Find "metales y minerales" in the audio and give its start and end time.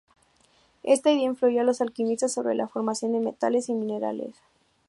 3.19-4.33